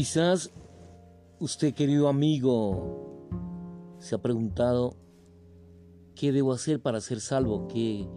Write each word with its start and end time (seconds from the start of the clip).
Quizás 0.00 0.50
usted, 1.40 1.74
querido 1.74 2.08
amigo, 2.08 3.28
se 3.98 4.14
ha 4.14 4.22
preguntado, 4.22 4.96
¿qué 6.14 6.32
debo 6.32 6.54
hacer 6.54 6.80
para 6.80 7.02
ser 7.02 7.20
salvo? 7.20 7.68
¿Qué, 7.68 8.08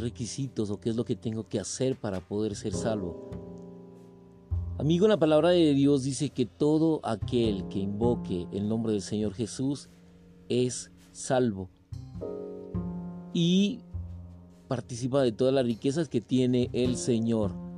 requisitos 0.00 0.70
o 0.70 0.78
qué 0.78 0.90
es 0.90 0.94
lo 0.94 1.04
que 1.04 1.16
tengo 1.16 1.48
que 1.48 1.58
hacer 1.58 1.96
para 1.96 2.20
poder 2.20 2.54
ser 2.54 2.74
salvo? 2.74 3.28
Amigo, 4.78 5.08
la 5.08 5.18
palabra 5.18 5.48
de 5.48 5.74
Dios 5.74 6.04
dice 6.04 6.30
que 6.30 6.46
todo 6.46 7.00
aquel 7.02 7.66
que 7.66 7.80
invoque 7.80 8.46
el 8.52 8.68
nombre 8.68 8.92
del 8.92 9.02
Señor 9.02 9.34
Jesús 9.34 9.88
es 10.48 10.92
salvo 11.10 11.70
y 13.34 13.80
participa 14.68 15.22
de 15.22 15.32
todas 15.32 15.52
las 15.52 15.66
riquezas 15.66 16.08
que 16.08 16.20
tiene 16.20 16.70
el 16.72 16.96
Señor. 16.96 17.71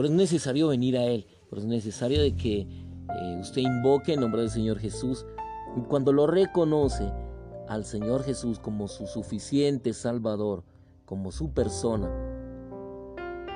Pero 0.00 0.08
es 0.08 0.16
necesario 0.16 0.68
venir 0.68 0.96
a 0.96 1.04
Él, 1.04 1.26
pero 1.50 1.60
es 1.60 1.68
necesario 1.68 2.22
de 2.22 2.34
que 2.34 2.60
eh, 2.60 3.38
usted 3.38 3.60
invoque 3.60 4.14
el 4.14 4.20
nombre 4.20 4.40
del 4.40 4.50
Señor 4.50 4.78
Jesús. 4.78 5.26
Y 5.76 5.82
cuando 5.82 6.10
lo 6.10 6.26
reconoce 6.26 7.12
al 7.68 7.84
Señor 7.84 8.22
Jesús 8.22 8.58
como 8.58 8.88
su 8.88 9.06
suficiente 9.06 9.92
Salvador, 9.92 10.64
como 11.04 11.30
su 11.30 11.50
persona, 11.52 12.08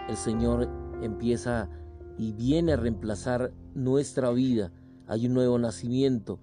el 0.07 0.17
Señor 0.19 0.69
empieza 1.01 1.71
y 2.19 2.33
viene 2.33 2.75
a 2.75 2.77
reemplazar 2.77 3.51
nuestra 3.73 4.29
vida. 4.29 4.71
Hay 5.07 5.27
un 5.27 5.33
nuevo 5.33 5.59
nacimiento, 5.59 6.41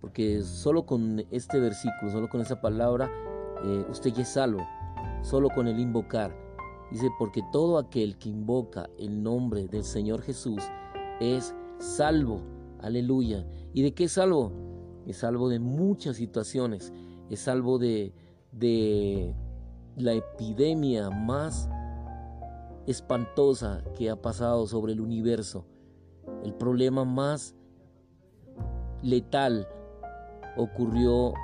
porque 0.00 0.42
solo 0.42 0.86
con 0.86 1.24
este 1.32 1.58
versículo, 1.58 2.12
solo 2.12 2.28
con 2.28 2.40
esa 2.40 2.60
palabra, 2.60 3.10
eh, 3.64 3.84
usted 3.90 4.12
ya 4.12 4.22
es 4.22 4.28
salvo, 4.28 4.64
solo 5.22 5.48
con 5.50 5.66
el 5.66 5.80
invocar. 5.80 6.43
Dice, 6.90 7.10
porque 7.18 7.42
todo 7.52 7.78
aquel 7.78 8.18
que 8.18 8.28
invoca 8.28 8.88
el 8.98 9.22
nombre 9.22 9.66
del 9.66 9.84
Señor 9.84 10.22
Jesús 10.22 10.62
es 11.20 11.54
salvo. 11.78 12.40
Aleluya. 12.80 13.46
¿Y 13.72 13.82
de 13.82 13.94
qué 13.94 14.04
es 14.04 14.12
salvo? 14.12 14.52
Es 15.06 15.18
salvo 15.18 15.48
de 15.48 15.58
muchas 15.58 16.16
situaciones. 16.16 16.92
Es 17.30 17.40
salvo 17.40 17.78
de, 17.78 18.12
de 18.52 19.34
la 19.96 20.12
epidemia 20.12 21.10
más 21.10 21.68
espantosa 22.86 23.82
que 23.96 24.10
ha 24.10 24.20
pasado 24.20 24.66
sobre 24.66 24.92
el 24.92 25.00
universo. 25.00 25.66
El 26.44 26.54
problema 26.54 27.04
más 27.04 27.54
letal 29.02 29.68
ocurrió 30.56 31.34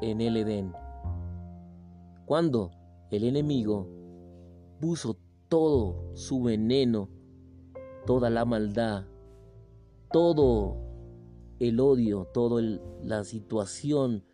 en 0.00 0.20
el 0.20 0.36
Edén. 0.36 0.72
Cuando 2.26 2.70
el 3.10 3.24
enemigo 3.24 3.88
puso 4.82 5.16
todo 5.48 6.10
su 6.14 6.42
veneno, 6.42 7.08
toda 8.04 8.30
la 8.30 8.44
maldad, 8.44 9.04
todo 10.10 10.76
el 11.60 11.78
odio, 11.78 12.24
toda 12.34 12.60
la 13.00 13.22
situación 13.22 14.24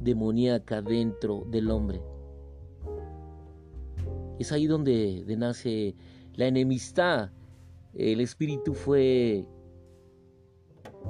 demoníaca 0.00 0.80
dentro 0.80 1.44
del 1.50 1.70
hombre. 1.70 2.00
Es 4.38 4.50
ahí 4.50 4.66
donde 4.66 5.26
nace 5.36 5.94
la 6.32 6.46
enemistad. 6.46 7.32
El 7.92 8.22
espíritu 8.22 8.72
fue 8.72 9.46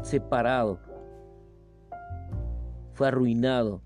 separado, 0.02 0.80
fue 2.94 3.06
arruinado 3.06 3.85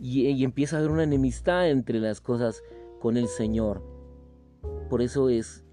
y, 0.00 0.44
empieza 0.44 0.76
a 0.76 0.78
haber 0.80 0.90
una 0.90 1.04
enemistad 1.04 1.68
entre 1.68 2.00
las 2.00 2.20
cosas 2.20 2.62
con 3.00 3.16
el 3.16 3.28
Señor. 3.28 3.82
Por 4.90 5.02
eso 5.02 5.28
es 5.28 5.64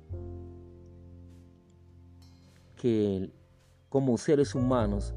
que 2.75 3.31
como 3.89 4.17
seres 4.17 4.55
humanos 4.55 5.13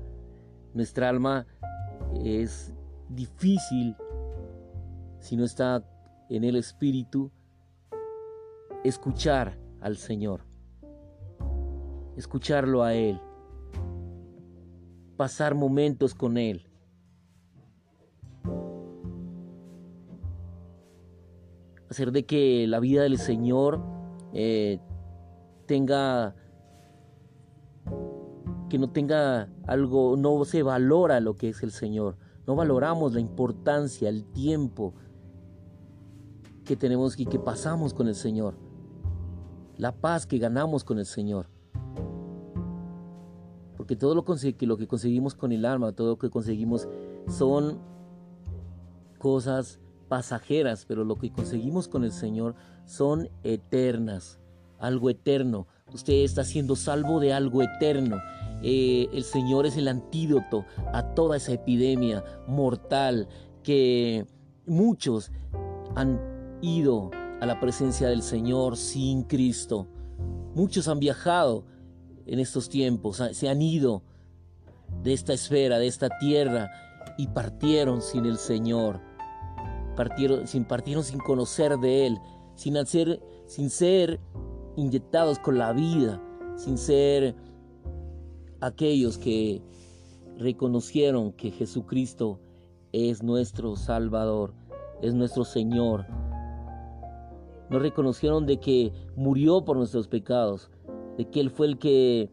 nuestra 0.74 1.08
alma 1.08 1.46
es 2.24 2.72
difícil 3.08 3.96
si 5.18 5.36
no 5.36 5.44
está 5.44 5.84
en 6.28 6.44
el 6.44 6.56
Espíritu 6.56 7.30
escuchar 8.84 9.58
al 9.80 9.96
Señor, 9.96 10.42
escucharlo 12.16 12.82
a 12.82 12.94
Él, 12.94 13.20
pasar 15.16 15.54
momentos 15.54 16.14
con 16.14 16.38
Él. 16.38 16.68
Hacer 21.96 22.12
de 22.12 22.26
que 22.26 22.66
la 22.66 22.78
vida 22.78 23.04
del 23.04 23.16
Señor 23.16 23.80
eh, 24.34 24.80
tenga, 25.64 26.36
que 28.68 28.78
no 28.78 28.90
tenga 28.90 29.48
algo, 29.66 30.14
no 30.18 30.44
se 30.44 30.62
valora 30.62 31.20
lo 31.20 31.36
que 31.36 31.48
es 31.48 31.62
el 31.62 31.70
Señor, 31.70 32.18
no 32.46 32.54
valoramos 32.54 33.14
la 33.14 33.20
importancia, 33.20 34.10
el 34.10 34.24
tiempo 34.24 34.92
que 36.66 36.76
tenemos 36.76 37.18
y 37.18 37.24
que 37.24 37.38
pasamos 37.38 37.94
con 37.94 38.08
el 38.08 38.14
Señor, 38.14 38.58
la 39.78 39.92
paz 39.92 40.26
que 40.26 40.36
ganamos 40.36 40.84
con 40.84 40.98
el 40.98 41.06
Señor. 41.06 41.48
Porque 43.78 43.96
todo 43.96 44.14
lo, 44.14 44.22
lo 44.22 44.76
que 44.76 44.86
conseguimos 44.86 45.34
con 45.34 45.50
el 45.50 45.64
alma, 45.64 45.92
todo 45.92 46.10
lo 46.10 46.18
que 46.18 46.28
conseguimos 46.28 46.86
son 47.26 47.78
cosas 49.18 49.80
pasajeras, 50.08 50.84
pero 50.86 51.04
lo 51.04 51.16
que 51.16 51.32
conseguimos 51.32 51.88
con 51.88 52.04
el 52.04 52.12
Señor 52.12 52.54
son 52.84 53.28
eternas, 53.42 54.38
algo 54.78 55.10
eterno. 55.10 55.66
Usted 55.92 56.14
está 56.14 56.44
siendo 56.44 56.76
salvo 56.76 57.20
de 57.20 57.32
algo 57.32 57.62
eterno. 57.62 58.16
Eh, 58.62 59.08
el 59.12 59.24
Señor 59.24 59.66
es 59.66 59.76
el 59.76 59.88
antídoto 59.88 60.64
a 60.92 61.14
toda 61.14 61.36
esa 61.36 61.52
epidemia 61.52 62.24
mortal 62.46 63.28
que 63.62 64.26
muchos 64.66 65.30
han 65.94 66.20
ido 66.62 67.10
a 67.40 67.46
la 67.46 67.60
presencia 67.60 68.08
del 68.08 68.22
Señor 68.22 68.76
sin 68.76 69.22
Cristo. 69.24 69.86
Muchos 70.54 70.88
han 70.88 71.00
viajado 71.00 71.64
en 72.24 72.40
estos 72.40 72.68
tiempos, 72.68 73.22
se 73.32 73.48
han 73.48 73.62
ido 73.62 74.02
de 75.02 75.12
esta 75.12 75.32
esfera, 75.32 75.78
de 75.78 75.86
esta 75.86 76.08
tierra, 76.18 76.70
y 77.18 77.28
partieron 77.28 78.02
sin 78.02 78.26
el 78.26 78.38
Señor 78.38 79.00
partieron, 79.96 80.46
sin, 80.46 80.66
sin 81.02 81.18
conocer 81.18 81.76
de 81.78 82.06
Él, 82.06 82.18
sin, 82.54 82.76
hacer, 82.76 83.20
sin 83.46 83.70
ser 83.70 84.20
inyectados 84.76 85.38
con 85.38 85.58
la 85.58 85.72
vida, 85.72 86.22
sin 86.56 86.78
ser 86.78 87.34
aquellos 88.60 89.18
que 89.18 89.62
reconocieron 90.38 91.32
que 91.32 91.50
Jesucristo 91.50 92.38
es 92.92 93.22
nuestro 93.22 93.76
Salvador, 93.76 94.54
es 95.02 95.14
nuestro 95.14 95.44
Señor. 95.44 96.06
No 97.68 97.78
reconocieron 97.78 98.46
de 98.46 98.60
que 98.60 98.92
murió 99.16 99.64
por 99.64 99.76
nuestros 99.76 100.06
pecados, 100.06 100.70
de 101.16 101.28
que 101.28 101.40
Él 101.40 101.50
fue 101.50 101.66
el 101.66 101.78
que 101.78 102.30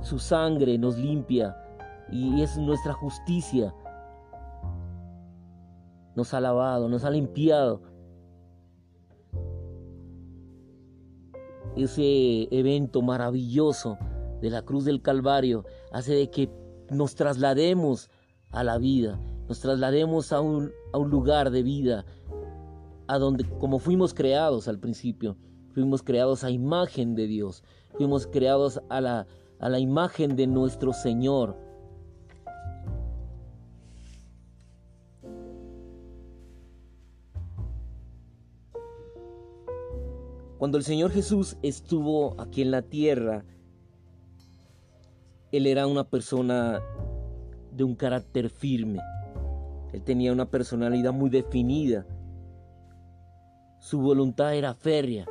su 0.00 0.18
sangre 0.18 0.78
nos 0.78 0.98
limpia 0.98 1.56
y 2.10 2.42
es 2.42 2.56
nuestra 2.56 2.92
justicia 2.94 3.74
nos 6.14 6.34
ha 6.34 6.40
lavado, 6.40 6.88
nos 6.88 7.04
ha 7.04 7.10
limpiado. 7.10 7.82
Ese 11.76 12.48
evento 12.50 13.00
maravilloso 13.00 13.98
de 14.40 14.50
la 14.50 14.62
cruz 14.62 14.84
del 14.84 15.00
Calvario 15.00 15.64
hace 15.90 16.14
de 16.14 16.30
que 16.30 16.50
nos 16.90 17.14
traslademos 17.14 18.10
a 18.50 18.62
la 18.62 18.76
vida, 18.76 19.18
nos 19.48 19.60
traslademos 19.60 20.32
a 20.32 20.40
un, 20.40 20.70
a 20.92 20.98
un 20.98 21.10
lugar 21.10 21.50
de 21.50 21.62
vida, 21.62 22.04
a 23.06 23.18
donde 23.18 23.44
como 23.58 23.78
fuimos 23.78 24.12
creados 24.12 24.68
al 24.68 24.78
principio, 24.78 25.36
fuimos 25.72 26.02
creados 26.02 26.44
a 26.44 26.50
imagen 26.50 27.14
de 27.14 27.26
Dios, 27.26 27.62
fuimos 27.96 28.26
creados 28.26 28.80
a 28.90 29.00
la, 29.00 29.26
a 29.58 29.68
la 29.68 29.78
imagen 29.78 30.36
de 30.36 30.46
nuestro 30.46 30.92
Señor. 30.92 31.56
Cuando 40.62 40.78
el 40.78 40.84
Señor 40.84 41.10
Jesús 41.10 41.56
estuvo 41.62 42.40
aquí 42.40 42.62
en 42.62 42.70
la 42.70 42.82
tierra, 42.82 43.44
Él 45.50 45.66
era 45.66 45.88
una 45.88 46.04
persona 46.04 46.80
de 47.72 47.82
un 47.82 47.96
carácter 47.96 48.48
firme. 48.48 49.00
Él 49.92 50.04
tenía 50.04 50.32
una 50.32 50.48
personalidad 50.48 51.12
muy 51.12 51.30
definida. 51.30 52.06
Su 53.80 54.02
voluntad 54.02 54.54
era 54.54 54.72
férrea. 54.72 55.26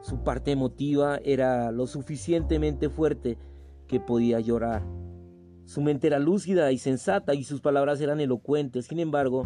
Su 0.00 0.24
parte 0.24 0.50
emotiva 0.50 1.18
era 1.18 1.70
lo 1.70 1.86
suficientemente 1.86 2.88
fuerte 2.88 3.38
que 3.86 4.00
podía 4.00 4.40
llorar. 4.40 4.82
Su 5.66 5.82
mente 5.82 6.08
era 6.08 6.18
lúcida 6.18 6.72
y 6.72 6.78
sensata 6.78 7.32
y 7.32 7.44
sus 7.44 7.60
palabras 7.60 8.00
eran 8.00 8.18
elocuentes. 8.18 8.86
Sin 8.86 8.98
embargo, 8.98 9.44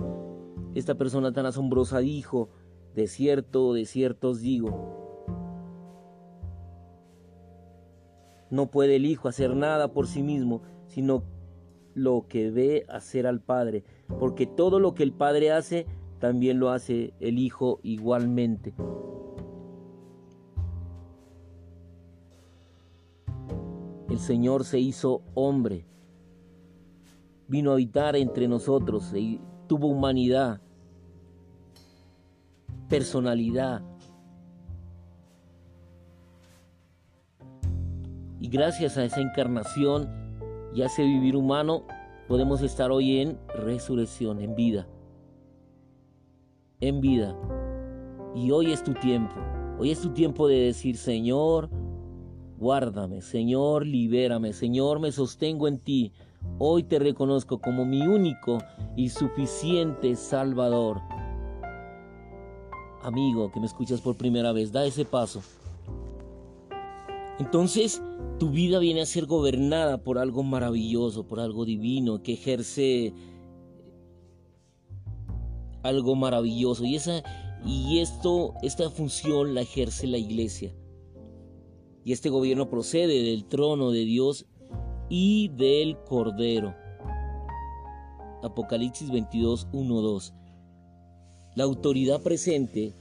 esta 0.75 0.95
persona 0.95 1.35
tan 1.35 1.45
asombrosa 1.45 1.99
dijo, 1.99 2.49
de 2.95 3.07
cierto, 3.07 3.75
de 3.75 3.85
cierto 3.87 4.31
os 4.31 4.41
digo, 4.41 5.01
no 8.51 8.71
puede 8.71 8.97
el 8.97 9.07
Hijo 9.07 9.29
hacer 9.29 9.55
nada 9.55 9.93
por 9.93 10.07
sí 10.07 10.23
mismo, 10.23 10.63
sino 10.89 11.23
lo 11.95 12.27
que 12.29 12.51
ve 12.51 12.85
hacer 12.89 13.27
al 13.27 13.41
Padre, 13.41 13.85
porque 14.19 14.47
todo 14.47 14.81
lo 14.81 14.95
que 14.95 15.03
el 15.03 15.13
Padre 15.13 15.53
hace, 15.53 15.87
también 16.19 16.59
lo 16.59 16.71
hace 16.71 17.15
el 17.21 17.39
Hijo 17.39 17.81
igualmente. 17.83 18.75
El 24.09 24.19
Señor 24.19 24.65
se 24.65 24.81
hizo 24.81 25.23
hombre, 25.35 25.87
vino 27.47 27.71
a 27.71 27.75
habitar 27.75 28.17
entre 28.17 28.49
nosotros, 28.49 29.15
y 29.15 29.41
tuvo 29.69 29.87
humanidad, 29.87 30.61
personalidad. 32.91 33.83
Y 38.41 38.49
gracias 38.49 38.99
a 38.99 39.05
esa 39.05 39.21
encarnación 39.21 40.11
y 40.75 40.83
a 40.83 40.87
ese 40.87 41.05
vivir 41.05 41.37
humano, 41.37 41.85
podemos 42.29 42.63
estar 42.63 42.91
hoy 42.91 43.21
en 43.21 43.39
resurrección, 43.55 44.41
en 44.41 44.55
vida. 44.55 44.87
En 46.81 47.01
vida. 47.01 47.37
Y 48.35 48.51
hoy 48.51 48.73
es 48.73 48.83
tu 48.83 48.93
tiempo. 48.95 49.37
Hoy 49.79 49.93
es 49.93 50.01
tu 50.01 50.11
tiempo 50.11 50.49
de 50.49 50.57
decir, 50.57 50.97
Señor, 50.97 51.71
guárdame, 52.59 53.21
Señor, 53.21 53.87
libérame, 53.87 54.53
Señor, 54.53 55.01
me 55.01 55.13
sostengo 55.13 55.69
en 55.69 55.79
ti. 55.79 56.13
Hoy 56.59 56.83
te 56.83 56.99
reconozco 56.99 57.61
como 57.61 57.85
mi 57.85 58.07
único 58.07 58.59
y 58.97 59.11
suficiente 59.11 60.17
Salvador. 60.17 61.01
Amigo 63.03 63.51
que 63.51 63.61
me 63.61 63.67
escuchas 63.67 64.01
por 64.01 64.17
primera 64.17 64.53
vez, 64.53 64.73
da 64.73 64.85
ese 64.85 65.05
paso. 65.05 65.43
Entonces, 67.39 68.03
tu 68.39 68.51
vida 68.51 68.79
viene 68.79 69.01
a 69.01 69.07
ser 69.07 69.25
gobernada 69.25 70.03
por 70.05 70.19
algo 70.19 70.43
maravilloso, 70.43 71.27
por 71.27 71.41
algo 71.41 71.65
divino, 71.65 72.23
que 72.23 72.35
ejerce 72.35 73.15
algo 75.83 76.15
maravilloso. 76.15 76.85
Y, 76.85 76.97
esa, 76.97 77.23
y 77.65 78.01
esto, 78.01 78.53
esta 78.63 78.91
función 78.91 79.55
la 79.55 79.63
ejerce 79.63 80.07
la 80.07 80.19
iglesia. 80.19 80.75
Y 82.05 82.13
este 82.13 82.29
gobierno 82.29 82.69
procede 82.69 83.23
del 83.23 83.47
trono 83.47 83.91
de 83.91 84.05
Dios 84.05 84.47
y 85.09 85.49
del 85.49 85.97
Cordero. 86.05 86.75
Apocalipsis 88.43 89.11
22, 89.11 89.69
1, 89.73 90.01
2. 90.01 90.35
La 91.57 91.65
autoridad 91.65 92.23
presente 92.23 92.95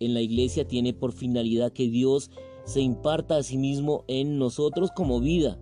en 0.00 0.14
la 0.14 0.22
iglesia 0.22 0.66
tiene 0.66 0.94
por 0.94 1.12
finalidad 1.12 1.72
que 1.72 1.88
Dios 1.88 2.30
se 2.64 2.80
imparta 2.80 3.36
a 3.36 3.42
sí 3.42 3.58
mismo 3.58 4.04
en 4.08 4.38
nosotros 4.38 4.90
como 4.94 5.20
vida, 5.20 5.58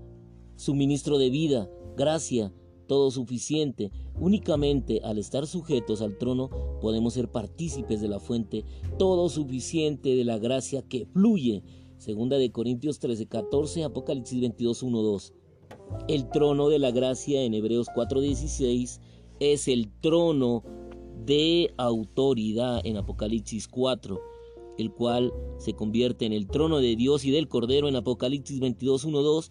suministro 0.56 1.18
de 1.18 1.30
vida, 1.30 1.70
gracia, 1.96 2.52
todo 2.86 3.10
suficiente. 3.10 3.90
Únicamente 4.20 5.00
al 5.02 5.18
estar 5.18 5.46
sujetos 5.46 6.00
al 6.02 6.18
trono 6.18 6.50
podemos 6.80 7.14
ser 7.14 7.30
partícipes 7.30 8.00
de 8.00 8.08
la 8.08 8.20
fuente 8.20 8.64
todo 8.98 9.28
suficiente 9.28 10.14
de 10.14 10.24
la 10.24 10.38
gracia 10.38 10.82
que 10.82 11.06
fluye. 11.06 11.62
Segunda 11.98 12.38
de 12.38 12.52
Corintios 12.52 12.98
13, 13.00 13.26
14, 13.26 13.84
Apocalipsis 13.84 14.40
22, 14.40 14.82
1, 14.82 15.02
2. 15.02 15.34
El 16.08 16.30
trono 16.30 16.68
de 16.68 16.78
la 16.78 16.90
gracia 16.90 17.42
en 17.42 17.54
Hebreos 17.54 17.88
4:16 17.94 19.00
es 19.40 19.68
el 19.68 19.90
trono 20.00 20.62
de 21.24 21.72
autoridad 21.76 22.80
en 22.84 22.96
Apocalipsis 22.96 23.68
4 23.68 24.34
el 24.78 24.92
cual 24.92 25.32
se 25.58 25.74
convierte 25.74 26.26
en 26.26 26.32
el 26.32 26.46
trono 26.46 26.78
de 26.78 26.96
Dios 26.96 27.24
y 27.24 27.30
del 27.30 27.48
Cordero 27.48 27.88
en 27.88 27.96
Apocalipsis 27.96 28.60
22, 28.60 29.04
1, 29.04 29.22
2, 29.22 29.50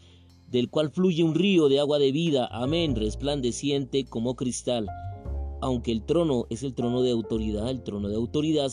del 0.49 0.69
cual 0.69 0.91
fluye 0.91 1.23
un 1.23 1.35
río 1.35 1.69
de 1.69 1.79
agua 1.79 1.99
de 1.99 2.11
vida, 2.11 2.47
amén, 2.51 2.95
resplandeciente 2.95 4.05
como 4.05 4.35
cristal. 4.35 4.87
Aunque 5.61 5.91
el 5.91 6.03
trono 6.03 6.45
es 6.49 6.63
el 6.63 6.73
trono 6.73 7.01
de 7.01 7.11
autoridad, 7.11 7.69
el 7.69 7.83
trono 7.83 8.09
de 8.09 8.15
autoridad 8.15 8.71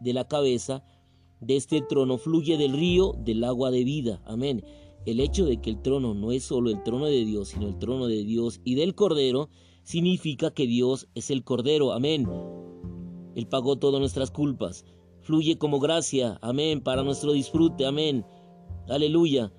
de 0.00 0.12
la 0.12 0.26
cabeza, 0.26 0.84
de 1.40 1.56
este 1.56 1.80
trono 1.80 2.18
fluye 2.18 2.58
del 2.58 2.72
río 2.72 3.14
del 3.18 3.44
agua 3.44 3.70
de 3.70 3.84
vida, 3.84 4.20
amén. 4.26 4.64
El 5.06 5.20
hecho 5.20 5.46
de 5.46 5.60
que 5.60 5.70
el 5.70 5.80
trono 5.80 6.12
no 6.14 6.32
es 6.32 6.42
solo 6.42 6.70
el 6.70 6.82
trono 6.82 7.06
de 7.06 7.24
Dios, 7.24 7.48
sino 7.48 7.68
el 7.68 7.78
trono 7.78 8.08
de 8.08 8.24
Dios 8.24 8.60
y 8.64 8.74
del 8.74 8.96
Cordero, 8.96 9.48
significa 9.88 10.50
que 10.50 10.66
Dios 10.66 11.08
es 11.14 11.30
el 11.30 11.44
Cordero, 11.44 11.92
amén. 11.92 12.28
Él 13.34 13.46
pagó 13.46 13.76
todas 13.78 13.98
nuestras 13.98 14.30
culpas, 14.30 14.84
fluye 15.22 15.56
como 15.56 15.80
gracia, 15.80 16.38
amén, 16.42 16.82
para 16.82 17.02
nuestro 17.02 17.32
disfrute, 17.32 17.86
amén, 17.86 18.22
aleluya. 18.90 19.50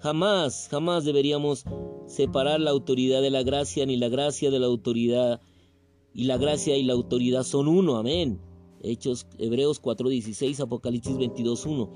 Jamás, 0.00 0.68
jamás 0.70 1.06
deberíamos 1.06 1.64
separar 2.06 2.60
la 2.60 2.70
autoridad 2.70 3.22
de 3.22 3.30
la 3.30 3.42
gracia, 3.42 3.86
ni 3.86 3.96
la 3.96 4.10
gracia 4.10 4.50
de 4.50 4.58
la 4.58 4.66
autoridad, 4.66 5.40
y 6.12 6.24
la 6.24 6.36
gracia 6.36 6.76
y 6.76 6.82
la 6.82 6.92
autoridad 6.92 7.42
son 7.42 7.66
uno, 7.66 7.96
amén. 7.96 8.42
Hechos 8.82 9.26
Hebreos 9.38 9.80
4:16, 9.80 10.60
Apocalipsis 10.60 11.16
22:1. 11.16 11.88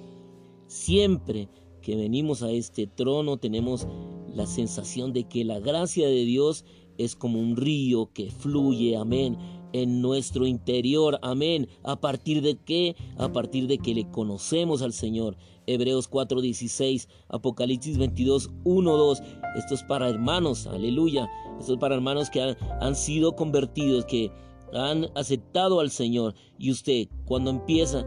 Siempre 0.67 1.51
que 1.83 1.95
venimos 1.95 2.43
a 2.43 2.53
este 2.53 2.87
trono 2.87 3.37
tenemos 3.37 3.87
la 4.35 4.47
sensación 4.47 5.13
de 5.13 5.25
que 5.25 5.45
la 5.45 5.61
gracia 5.61 6.09
de 6.09 6.25
Dios 6.25 6.65
es 6.99 7.17
como 7.17 7.41
un 7.41 7.57
río 7.57 8.11
que 8.13 8.31
fluye, 8.31 8.97
amén, 8.97 9.37
en 9.73 10.03
nuestro 10.03 10.47
interior. 10.47 11.19
Amén. 11.23 11.69
¿A 11.83 11.97
partir 11.97 12.43
de 12.43 12.57
qué? 12.57 12.97
A 13.17 13.33
partir 13.33 13.67
de 13.67 13.79
que 13.79 13.95
le 13.95 14.11
conocemos 14.11 14.83
al 14.83 14.93
Señor. 14.93 15.37
Hebreos 15.67 16.11
4:16, 16.11 17.09
Apocalipsis 17.29 17.99
22, 17.99 18.51
1, 18.65 18.97
2. 18.97 19.23
Esto 19.57 19.75
es 19.75 19.83
para 19.85 20.09
hermanos, 20.09 20.67
aleluya. 20.67 21.29
Esto 21.59 21.75
es 21.75 21.79
para 21.79 21.95
hermanos 21.95 22.31
que 22.31 22.43
han, 22.43 22.57
han 22.81 22.97
sido 22.97 23.37
convertidos, 23.37 24.05
que 24.05 24.31
han 24.75 25.07
aceptado 25.15 25.81
al 25.81 25.91
Señor. 25.91 26.35
Y 26.59 26.71
usted, 26.71 27.09
cuando 27.25 27.51
empieza 27.51 28.05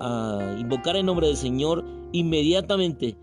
a 0.00 0.56
invocar 0.58 0.96
el 0.96 1.06
nombre 1.06 1.28
del 1.28 1.36
Señor, 1.36 1.84
inmediatamente 2.12 3.16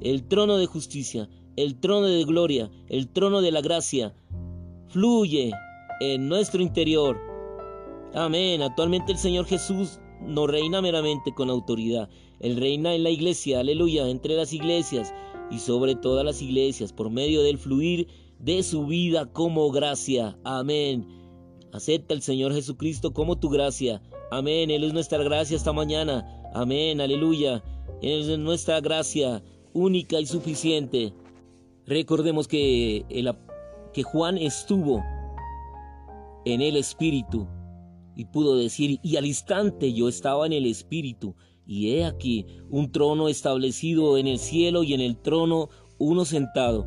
el 0.00 0.26
trono 0.26 0.56
de 0.56 0.66
justicia, 0.66 1.28
el 1.56 1.78
trono 1.78 2.06
de 2.06 2.24
gloria, 2.24 2.70
el 2.88 3.08
trono 3.08 3.42
de 3.42 3.52
la 3.52 3.60
gracia, 3.60 4.14
fluye 4.90 5.52
en 6.00 6.28
nuestro 6.28 6.62
interior. 6.62 7.18
Amén. 8.14 8.62
Actualmente 8.62 9.12
el 9.12 9.18
Señor 9.18 9.46
Jesús 9.46 10.00
no 10.20 10.46
reina 10.46 10.82
meramente 10.82 11.32
con 11.32 11.48
autoridad. 11.48 12.08
Él 12.40 12.56
reina 12.56 12.94
en 12.94 13.04
la 13.04 13.10
iglesia, 13.10 13.60
aleluya, 13.60 14.08
entre 14.08 14.34
las 14.34 14.52
iglesias 14.52 15.14
y 15.50 15.58
sobre 15.58 15.94
todas 15.94 16.24
las 16.24 16.42
iglesias 16.42 16.92
por 16.92 17.10
medio 17.10 17.42
del 17.42 17.58
fluir 17.58 18.08
de 18.38 18.62
su 18.62 18.86
vida 18.86 19.26
como 19.32 19.70
gracia. 19.70 20.36
Amén. 20.44 21.06
Acepta 21.72 22.14
el 22.14 22.22
Señor 22.22 22.52
Jesucristo 22.52 23.12
como 23.12 23.38
tu 23.38 23.48
gracia. 23.48 24.02
Amén. 24.30 24.70
Él 24.70 24.84
es 24.84 24.92
nuestra 24.92 25.22
gracia 25.22 25.56
esta 25.56 25.72
mañana. 25.72 26.26
Amén. 26.52 27.00
Aleluya. 27.00 27.62
Él 28.02 28.30
es 28.30 28.38
nuestra 28.38 28.80
gracia 28.80 29.42
única 29.72 30.18
y 30.20 30.26
suficiente. 30.26 31.12
Recordemos 31.86 32.48
que, 32.48 33.04
el, 33.08 33.32
que 33.92 34.02
Juan 34.02 34.38
estuvo 34.38 35.02
en 36.44 36.60
el 36.60 36.76
Espíritu. 36.76 37.46
Y 38.16 38.26
pudo 38.26 38.56
decir, 38.56 38.98
y 39.02 39.16
al 39.16 39.26
instante 39.26 39.92
yo 39.92 40.08
estaba 40.08 40.46
en 40.46 40.52
el 40.52 40.66
Espíritu, 40.66 41.36
y 41.66 41.92
he 41.92 42.04
aquí 42.04 42.46
un 42.68 42.90
trono 42.90 43.28
establecido 43.28 44.18
en 44.18 44.26
el 44.26 44.38
cielo 44.38 44.82
y 44.82 44.92
en 44.94 45.00
el 45.00 45.16
trono 45.16 45.68
uno 45.98 46.24
sentado. 46.24 46.86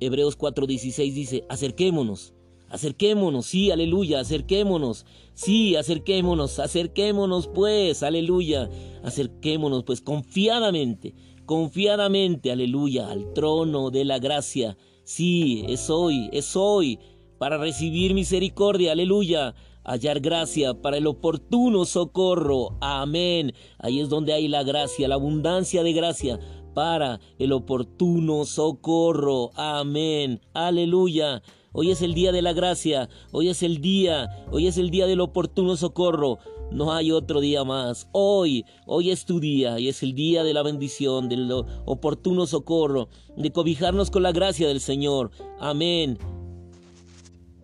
Hebreos 0.00 0.38
4:16 0.38 1.12
dice, 1.12 1.44
acerquémonos, 1.48 2.32
acerquémonos, 2.70 3.46
sí, 3.46 3.70
aleluya, 3.70 4.20
acerquémonos, 4.20 5.04
sí, 5.34 5.76
acerquémonos, 5.76 6.58
acerquémonos 6.58 7.48
pues, 7.48 8.02
aleluya, 8.02 8.70
acerquémonos 9.02 9.84
pues 9.84 10.00
confiadamente, 10.00 11.14
confiadamente, 11.44 12.50
aleluya, 12.50 13.10
al 13.10 13.32
trono 13.34 13.90
de 13.90 14.04
la 14.04 14.18
gracia. 14.18 14.76
Sí, 15.06 15.64
es 15.68 15.88
hoy, 15.88 16.28
es 16.32 16.56
hoy, 16.56 16.98
para 17.38 17.58
recibir 17.58 18.12
misericordia, 18.12 18.90
aleluya, 18.90 19.54
hallar 19.84 20.18
gracia 20.18 20.74
para 20.82 20.96
el 20.96 21.06
oportuno 21.06 21.84
socorro, 21.84 22.76
amén. 22.80 23.52
Ahí 23.78 24.00
es 24.00 24.08
donde 24.08 24.32
hay 24.32 24.48
la 24.48 24.64
gracia, 24.64 25.06
la 25.06 25.14
abundancia 25.14 25.84
de 25.84 25.92
gracia 25.92 26.40
para 26.74 27.20
el 27.38 27.52
oportuno 27.52 28.44
socorro, 28.46 29.52
amén, 29.54 30.40
aleluya. 30.54 31.40
Hoy 31.78 31.90
es 31.90 32.00
el 32.00 32.14
día 32.14 32.32
de 32.32 32.40
la 32.40 32.54
gracia, 32.54 33.10
hoy 33.32 33.50
es 33.50 33.62
el 33.62 33.82
día, 33.82 34.30
hoy 34.50 34.66
es 34.66 34.78
el 34.78 34.88
día 34.88 35.06
del 35.06 35.20
oportuno 35.20 35.76
socorro. 35.76 36.38
No 36.70 36.94
hay 36.94 37.12
otro 37.12 37.42
día 37.42 37.64
más. 37.64 38.08
Hoy, 38.12 38.64
hoy 38.86 39.10
es 39.10 39.26
tu 39.26 39.40
día 39.40 39.78
y 39.78 39.88
es 39.88 40.02
el 40.02 40.14
día 40.14 40.42
de 40.42 40.54
la 40.54 40.62
bendición, 40.62 41.28
del 41.28 41.52
oportuno 41.84 42.46
socorro, 42.46 43.10
de 43.36 43.52
cobijarnos 43.52 44.10
con 44.10 44.22
la 44.22 44.32
gracia 44.32 44.68
del 44.68 44.80
Señor. 44.80 45.30
Amén 45.60 46.16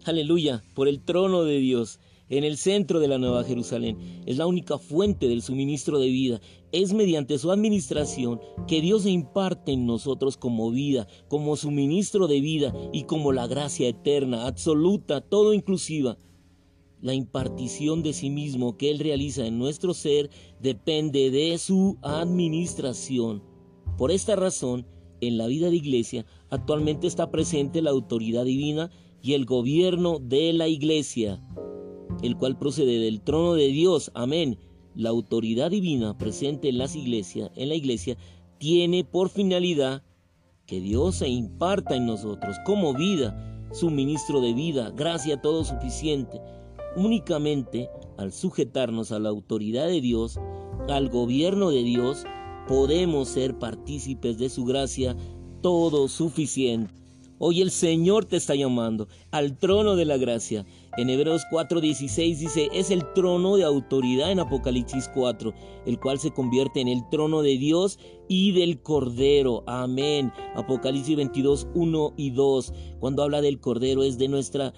aleluya, 0.04 0.62
por 0.75 0.88
el 0.88 1.00
trono 1.00 1.45
de 1.45 1.59
Dios, 1.59 2.00
en 2.32 2.44
el 2.44 2.56
centro 2.56 2.98
de 2.98 3.08
la 3.08 3.18
Nueva 3.18 3.44
Jerusalén. 3.44 3.98
Es 4.24 4.38
la 4.38 4.46
única 4.46 4.78
fuente 4.78 5.28
del 5.28 5.42
suministro 5.42 5.98
de 5.98 6.08
vida. 6.08 6.40
es 6.72 6.94
mediante 6.94 7.36
su 7.36 7.52
administración 7.52 8.40
que 8.66 8.80
Dios 8.80 9.04
imparte 9.04 9.72
en 9.72 9.84
nosotros 9.84 10.38
como 10.38 10.70
vida, 10.70 11.06
como 11.28 11.56
suministro 11.56 12.28
de 12.28 12.40
vida 12.40 12.72
y 12.90 13.02
como 13.02 13.32
la 13.32 13.46
gracia 13.46 13.86
eterna, 13.86 14.46
absoluta, 14.46 15.20
todo 15.20 15.52
inclusiva. 15.52 16.16
La 17.02 17.12
impartición 17.12 18.02
de 18.02 18.14
sí 18.14 18.30
mismo 18.30 18.78
que 18.78 18.90
Él 18.90 19.00
realiza 19.00 19.46
en 19.46 19.58
nuestro 19.58 19.92
ser 19.92 20.30
depende 20.58 21.30
de 21.30 21.58
su 21.58 21.98
administración. 22.00 23.42
Por 23.98 24.10
esta 24.10 24.36
razón, 24.36 24.86
en 25.20 25.36
la 25.36 25.48
vida 25.48 25.68
de 25.68 25.76
iglesia 25.76 26.24
actualmente 26.48 27.06
está 27.06 27.30
presente 27.30 27.82
la 27.82 27.90
autoridad 27.90 28.46
divina 28.46 28.90
y 29.20 29.34
el 29.34 29.44
gobierno 29.44 30.18
de 30.18 30.54
la 30.54 30.68
iglesia, 30.68 31.42
el 32.22 32.36
cual 32.36 32.58
procede 32.58 32.98
del 32.98 33.20
trono 33.20 33.54
de 33.54 33.68
Dios. 33.68 34.10
Amén 34.14 34.58
la 34.94 35.10
autoridad 35.10 35.70
divina 35.70 36.16
presente 36.16 36.68
en 36.68 36.78
las 36.78 36.96
iglesias, 36.96 37.50
en 37.56 37.68
la 37.68 37.74
iglesia, 37.74 38.16
tiene 38.58 39.04
por 39.04 39.28
finalidad 39.28 40.02
que 40.66 40.80
Dios 40.80 41.16
se 41.16 41.28
imparta 41.28 41.96
en 41.96 42.06
nosotros 42.06 42.56
como 42.64 42.94
vida, 42.94 43.68
suministro 43.72 44.40
de 44.40 44.52
vida, 44.52 44.90
gracia 44.90 45.40
todo 45.40 45.64
suficiente. 45.64 46.40
Únicamente 46.94 47.88
al 48.18 48.32
sujetarnos 48.32 49.12
a 49.12 49.18
la 49.18 49.30
autoridad 49.30 49.86
de 49.86 50.00
Dios, 50.00 50.38
al 50.88 51.08
gobierno 51.08 51.70
de 51.70 51.82
Dios, 51.82 52.24
podemos 52.68 53.28
ser 53.28 53.58
partícipes 53.58 54.38
de 54.38 54.50
su 54.50 54.64
gracia 54.64 55.16
todo 55.62 56.08
suficiente. 56.08 56.92
Hoy 57.38 57.60
el 57.60 57.70
Señor 57.70 58.26
te 58.26 58.36
está 58.36 58.54
llamando 58.54 59.08
al 59.32 59.58
trono 59.58 59.96
de 59.96 60.04
la 60.04 60.16
gracia. 60.16 60.64
En 60.99 61.08
Hebreos 61.08 61.46
4:16 61.50 62.38
dice, 62.38 62.68
es 62.75 62.90
el 62.90 63.11
trono 63.14 63.56
de 63.56 63.64
autoridad 63.64 64.30
en 64.30 64.40
Apocalipsis 64.40 65.08
4, 65.14 65.54
el 65.87 65.99
cual 65.99 66.18
se 66.18 66.32
convierte 66.32 66.82
en 66.82 66.88
el 66.88 67.08
trono 67.08 67.40
de 67.40 67.56
Dios 67.56 67.99
y 68.28 68.52
del 68.52 68.82
Cordero. 68.82 69.64
Amén. 69.66 70.30
Apocalipsis 70.54 71.16
22, 71.16 71.68
1 71.75 72.14
y 72.18 72.30
2. 72.30 72.75
Cuando 73.00 73.22
habla 73.22 73.40
del 73.40 73.58
Cordero 73.58 74.02
es 74.02 74.18
de 74.18 74.28
nuestra 74.28 74.75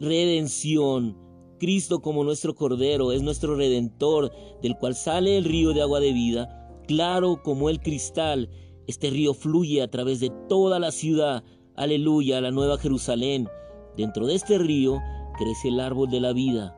redención. 0.00 1.16
Cristo 1.58 2.02
como 2.02 2.24
nuestro 2.24 2.54
Cordero 2.54 3.12
es 3.12 3.22
nuestro 3.22 3.56
Redentor, 3.56 4.30
del 4.62 4.76
cual 4.76 4.94
sale 4.94 5.38
el 5.38 5.44
río 5.44 5.72
de 5.72 5.80
agua 5.80 5.98
de 5.98 6.12
vida, 6.12 6.70
claro 6.86 7.42
como 7.42 7.70
el 7.70 7.80
cristal. 7.80 8.50
Este 8.86 9.08
río 9.08 9.32
fluye 9.32 9.80
a 9.80 9.90
través 9.90 10.20
de 10.20 10.30
toda 10.48 10.78
la 10.78 10.92
ciudad 10.92 11.42
aleluya, 11.74 12.40
la 12.40 12.50
nueva 12.50 12.76
Jerusalén. 12.76 13.48
Dentro 13.96 14.26
de 14.26 14.34
este 14.34 14.58
río 14.58 15.00
crece 15.38 15.68
el 15.68 15.80
árbol 15.80 16.10
de 16.10 16.20
la 16.20 16.32
vida, 16.32 16.76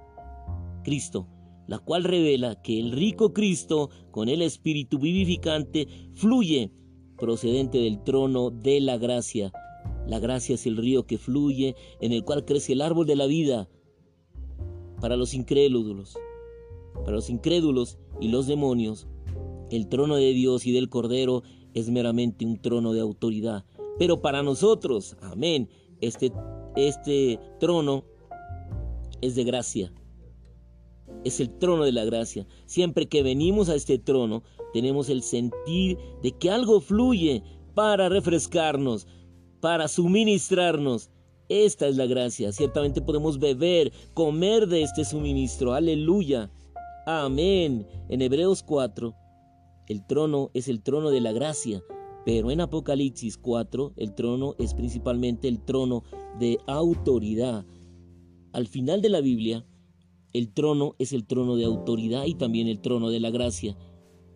Cristo, 0.85 1.27
la 1.67 1.79
cual 1.79 2.05
revela 2.05 2.61
que 2.61 2.79
el 2.79 2.93
rico 2.93 3.33
Cristo, 3.33 3.89
con 4.11 4.29
el 4.29 4.43
Espíritu 4.43 4.99
vivificante, 4.99 5.89
fluye 6.13 6.71
procedente 7.17 7.79
del 7.79 8.03
trono 8.03 8.51
de 8.51 8.81
la 8.81 8.99
gracia. 8.99 9.53
La 10.07 10.19
gracia 10.19 10.57
es 10.57 10.67
el 10.67 10.77
río 10.77 11.07
que 11.07 11.17
fluye, 11.17 11.75
en 12.01 12.13
el 12.13 12.25
cual 12.25 12.45
crece 12.45 12.75
el 12.75 12.83
árbol 12.83 13.07
de 13.07 13.17
la 13.17 13.27
vida. 13.27 13.69
Para 15.01 15.17
los 15.17 15.33
incrédulos, 15.33 16.19
para 16.95 17.13
los 17.13 17.31
incrédulos 17.31 17.99
y 18.21 18.29
los 18.29 18.47
demonios, 18.47 19.07
el 19.71 19.89
trono 19.89 20.17
de 20.17 20.33
Dios 20.33 20.67
y 20.67 20.73
del 20.73 20.91
Cordero 20.91 21.43
es 21.73 21.89
meramente 21.89 22.45
un 22.45 22.61
trono 22.61 22.93
de 22.93 23.01
autoridad, 23.01 23.65
pero 23.99 24.21
para 24.21 24.43
nosotros, 24.43 25.17
amén, 25.23 25.69
este, 26.01 26.33
este 26.77 27.39
trono 27.61 28.05
es 29.21 29.35
de 29.35 29.45
gracia. 29.45 29.93
Es 31.25 31.41
el 31.41 31.51
trono 31.59 31.85
de 31.85 31.93
la 31.93 32.05
gracia. 32.05 32.47
Siempre 32.67 33.07
que 33.07 33.23
venimos 33.23 33.69
a 33.69 33.75
este 33.75 33.99
trono, 33.99 34.43
tenemos 34.73 35.09
el 35.09 35.23
sentir 35.23 35.99
de 36.23 36.33
que 36.33 36.51
algo 36.51 36.81
fluye 36.81 37.43
para 37.75 38.09
refrescarnos, 38.09 39.07
para 39.61 39.89
suministrarnos. 39.89 41.11
Esta 41.49 41.89
es 41.89 41.97
la 41.97 42.07
gracia. 42.07 42.53
Ciertamente 42.53 43.01
podemos 43.01 43.39
beber, 43.39 43.93
comer 44.15 44.69
de 44.69 44.83
este 44.83 45.05
suministro. 45.05 45.73
Aleluya. 45.75 46.51
Amén. 47.07 47.87
En 48.09 48.23
Hebreos 48.23 48.63
4, 48.63 49.15
el 49.89 50.07
trono 50.07 50.51
es 50.55 50.69
el 50.69 50.81
trono 50.83 51.11
de 51.11 51.21
la 51.21 51.33
gracia. 51.33 51.83
Pero 52.25 52.51
en 52.51 52.61
Apocalipsis 52.61 53.39
4 53.39 53.95
el 53.97 54.15
trono 54.15 54.55
es 54.59 54.75
principalmente 54.75 55.49
el 55.49 55.65
trono 55.65 56.05
de 56.39 56.59
autoridad. 56.67 57.65
Al 58.53 58.67
final 58.67 59.01
de 59.03 59.09
la 59.09 59.21
Biblia, 59.21 59.65
el 60.33 60.53
trono 60.53 60.95
es 60.99 61.13
el 61.13 61.27
trono 61.27 61.57
de 61.57 61.65
autoridad 61.65 62.25
y 62.27 62.35
también 62.35 62.69
el 62.69 62.81
trono 62.81 63.11
de 63.11 63.21
la 63.21 63.31
gracia. 63.31 63.77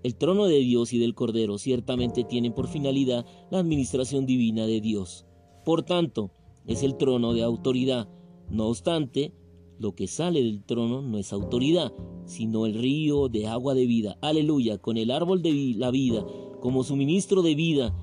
El 0.03 0.17
trono 0.17 0.47
de 0.47 0.59
Dios 0.59 0.93
y 0.93 0.99
del 0.99 1.15
Cordero 1.15 1.59
ciertamente 1.59 2.25
tienen 2.25 2.53
por 2.53 2.69
finalidad 2.69 3.25
la 3.51 3.59
administración 3.59 4.27
divina 4.27 4.67
de 4.67 4.81
Dios. 4.81 5.25
Por 5.65 5.83
tanto, 5.83 6.31
es 6.67 6.83
el 6.83 6.97
trono 6.97 7.33
de 7.33 7.43
autoridad. 7.43 8.09
No 8.51 8.67
obstante, 8.67 9.33
lo 9.79 9.95
que 9.95 10.07
sale 10.07 10.43
del 10.43 10.63
trono 10.63 11.03
no 11.03 11.19
es 11.19 11.33
autoridad, 11.33 11.93
sino 12.27 12.67
el 12.67 12.75
río 12.75 13.29
de 13.29 13.47
agua 13.47 13.75
de 13.75 13.87
vida. 13.87 14.19
Aleluya, 14.21 14.79
con 14.79 14.97
el 14.97 15.11
árbol 15.11 15.43
de 15.43 15.75
la 15.77 15.91
vida 15.91 16.25
como 16.65 16.83
suministro 16.83 17.43
de 17.43 17.55
vida. 17.55 17.95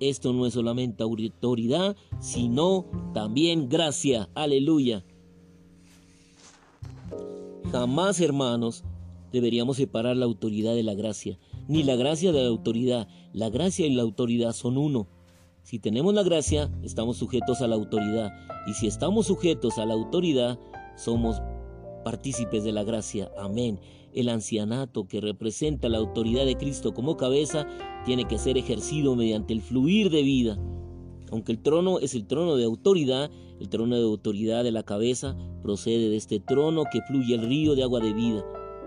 Esto 0.00 0.32
no 0.32 0.44
es 0.44 0.54
solamente 0.54 1.04
autoridad, 1.04 1.96
sino 2.18 2.86
también 3.14 3.68
gracia. 3.68 4.28
Aleluya. 4.34 5.04
Jamás, 7.70 8.18
hermanos, 8.20 8.82
deberíamos 9.30 9.76
separar 9.76 10.16
la 10.16 10.24
autoridad 10.24 10.74
de 10.74 10.82
la 10.82 10.94
gracia, 10.94 11.38
ni 11.68 11.82
la 11.82 11.96
gracia 11.96 12.32
de 12.32 12.40
la 12.40 12.48
autoridad. 12.48 13.08
La 13.34 13.50
gracia 13.50 13.86
y 13.86 13.94
la 13.94 14.02
autoridad 14.02 14.52
son 14.52 14.78
uno. 14.78 15.06
Si 15.64 15.78
tenemos 15.78 16.14
la 16.14 16.22
gracia, 16.22 16.70
estamos 16.82 17.18
sujetos 17.18 17.60
a 17.60 17.66
la 17.66 17.74
autoridad. 17.74 18.32
Y 18.66 18.72
si 18.72 18.86
estamos 18.86 19.26
sujetos 19.26 19.76
a 19.76 19.84
la 19.84 19.92
autoridad, 19.92 20.58
somos 20.96 21.42
partícipes 22.04 22.64
de 22.64 22.72
la 22.72 22.84
gracia. 22.84 23.30
Amén. 23.38 23.78
El 24.14 24.30
ancianato 24.30 25.06
que 25.06 25.20
representa 25.20 25.90
la 25.90 25.98
autoridad 25.98 26.46
de 26.46 26.56
Cristo 26.56 26.94
como 26.94 27.18
cabeza 27.18 27.66
tiene 28.06 28.24
que 28.24 28.38
ser 28.38 28.56
ejercido 28.56 29.14
mediante 29.14 29.52
el 29.52 29.60
fluir 29.60 30.08
de 30.08 30.22
vida. 30.22 30.58
Aunque 31.30 31.52
el 31.52 31.62
trono 31.62 31.98
es 31.98 32.14
el 32.14 32.26
trono 32.26 32.56
de 32.56 32.64
autoridad, 32.64 33.30
el 33.60 33.68
trono 33.68 33.96
de 33.96 34.02
autoridad 34.02 34.64
de 34.64 34.72
la 34.72 34.82
cabeza 34.82 35.36
procede 35.62 36.08
de 36.08 36.16
este 36.16 36.40
trono 36.40 36.84
que 36.90 37.02
fluye 37.02 37.34
el 37.34 37.42
río 37.42 37.74
de 37.74 37.82
agua 37.82 38.00
de 38.00 38.12
vida. 38.12 38.44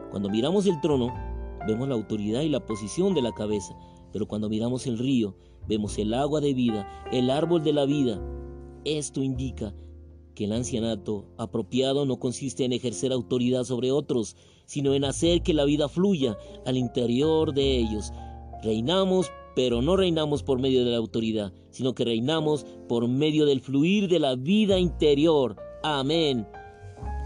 Cuando 0.10 0.29
miramos 0.29 0.65
el 0.65 0.79
trono, 0.81 1.13
vemos 1.67 1.88
la 1.88 1.95
autoridad 1.95 2.41
y 2.41 2.50
la 2.50 2.65
posición 2.65 3.13
de 3.13 3.21
la 3.21 3.31
cabeza, 3.31 3.75
pero 4.12 4.27
cuando 4.27 4.50
miramos 4.50 4.88
el 4.88 4.98
río, 4.98 5.36
vemos 5.67 5.98
el 5.98 6.13
agua 6.13 6.41
de 6.41 6.53
vida, 6.53 6.88
el 7.12 7.29
árbol 7.29 7.63
de 7.63 7.74
la 7.74 7.86
vida. 7.86 8.21
Esto 8.83 9.21
indica 9.21 9.74
que 10.33 10.45
el 10.45 10.53
ancianato 10.53 11.25
apropiado 11.38 12.05
no 12.05 12.17
consiste 12.19 12.65
en 12.65 12.74
ejercer 12.74 13.12
autoridad 13.12 13.63
sobre 13.63 13.91
otros, 13.91 14.36
sino 14.65 14.93
en 14.93 15.05
hacer 15.05 15.43
que 15.43 15.53
la 15.53 15.65
vida 15.65 15.88
fluya 15.89 16.38
al 16.65 16.77
interior 16.77 17.53
de 17.53 17.77
ellos. 17.77 18.12
Reinamos, 18.63 19.31
pero 19.55 19.81
no 19.81 19.96
reinamos 19.96 20.43
por 20.43 20.60
medio 20.60 20.86
de 20.86 20.91
la 20.91 20.98
autoridad, 20.98 21.53
sino 21.70 21.93
que 21.93 22.05
reinamos 22.05 22.65
por 22.88 23.08
medio 23.08 23.46
del 23.46 23.62
fluir 23.62 24.08
de 24.08 24.20
la 24.20 24.36
vida 24.36 24.79
interior. 24.79 25.55
Amén. 25.84 26.48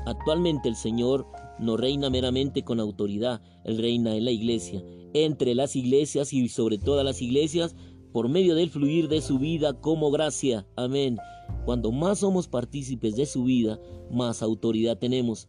Actualmente 0.06 0.70
el 0.70 0.76
Señor 0.76 1.26
no 1.60 1.78
reina 1.78 2.10
meramente 2.10 2.64
con 2.64 2.80
autoridad, 2.80 3.42
Él 3.64 3.78
reina 3.78 4.16
en 4.16 4.26
la 4.26 4.32
iglesia, 4.32 4.84
entre 5.14 5.56
las 5.56 5.76
iglesias 5.76 6.34
y 6.34 6.48
sobre 6.50 6.78
todas 6.78 7.06
las 7.06 7.22
iglesias, 7.22 7.76
por 8.12 8.30
medio 8.30 8.56
del 8.56 8.70
fluir 8.70 9.08
de 9.10 9.22
su 9.22 9.40
vida 9.40 9.74
como 9.82 10.12
gracia. 10.12 10.66
Amén. 10.76 11.18
Cuando 11.66 11.92
más 11.92 12.20
somos 12.20 12.48
partícipes 12.48 13.16
de 13.16 13.26
su 13.26 13.44
vida, 13.44 13.80
más 14.12 14.42
autoridad 14.42 14.98
tenemos. 14.98 15.48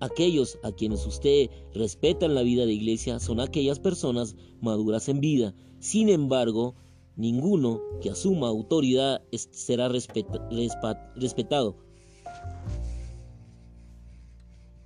Aquellos 0.00 0.58
a 0.62 0.72
quienes 0.72 1.06
usted 1.06 1.48
respeta 1.74 2.26
en 2.26 2.34
la 2.34 2.42
vida 2.42 2.66
de 2.66 2.72
iglesia 2.72 3.18
son 3.18 3.40
aquellas 3.40 3.78
personas 3.78 4.36
maduras 4.60 5.08
en 5.08 5.20
vida. 5.20 5.54
Sin 5.78 6.08
embargo, 6.08 6.74
ninguno 7.16 7.80
que 8.02 8.10
asuma 8.10 8.48
autoridad 8.48 9.22
será 9.32 9.88
respetado. 9.88 11.76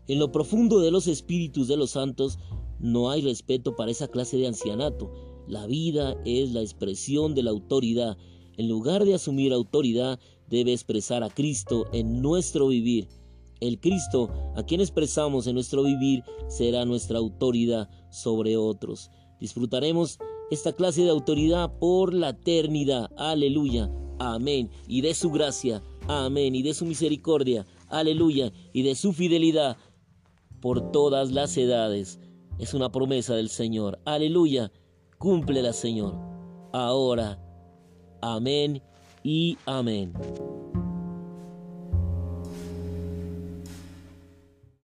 En 0.07 0.19
lo 0.19 0.33
profundo 0.33 0.81
de 0.81 0.91
los 0.91 1.07
espíritus 1.07 1.69
de 1.69 1.77
los 1.77 1.91
santos 1.91 2.39
no 2.79 3.11
hay 3.11 3.23
respeto 3.23 3.77
para 3.77 3.91
esa 3.91 4.09
clase 4.09 4.37
de 4.37 4.47
ancianato. 4.47 5.11
La 5.47 5.67
vida 5.67 6.17
es 6.25 6.53
la 6.53 6.61
expresión 6.61 7.35
de 7.35 7.43
la 7.43 7.51
autoridad 7.51 8.17
en 8.61 8.69
lugar 8.69 9.07
de 9.07 9.15
asumir 9.15 9.55
autoridad, 9.55 10.21
debe 10.51 10.75
expresar 10.75 11.25
a 11.25 11.31
Cristo 11.31 11.87
en 11.95 12.21
nuestro 12.21 12.69
vivir. 12.69 13.09
El 13.61 13.79
Cristo 13.79 14.31
a 14.57 14.63
quien 14.63 14.81
expresamos 14.81 15.47
en 15.47 15.55
nuestro 15.55 15.83
vivir 15.83 16.25
será 16.49 16.85
nuestra 16.85 17.19
autoridad 17.19 17.89
sobre 18.11 18.57
otros. 18.57 19.11
Disfrutaremos 19.39 20.19
esta 20.51 20.73
clase 20.73 21.03
de 21.03 21.11
autoridad 21.11 21.79
por 21.79 22.13
la 22.13 22.31
eternidad. 22.31 23.11
Aleluya. 23.17 23.91
Amén. 24.19 24.71
Y 24.87 25.01
de 25.01 25.15
su 25.15 25.31
gracia. 25.31 25.83
Amén. 26.09 26.55
Y 26.55 26.63
de 26.63 26.75
su 26.75 26.85
misericordia. 26.85 27.67
Aleluya. 27.89 28.53
Y 28.73 28.83
de 28.83 28.95
su 28.95 29.13
fidelidad 29.13 29.77
por 30.61 30.93
todas 30.93 31.31
las 31.31 31.57
edades. 31.57 32.19
Es 32.59 32.75
una 32.75 32.93
promesa 32.93 33.35
del 33.35 33.49
Señor. 33.49 33.99
Aleluya. 34.05 34.73
Cúmplela, 35.19 35.73
Señor. 35.73 36.15
Ahora. 36.73 37.39
Amén 38.21 38.83
y 39.23 39.57
amén. 39.65 40.13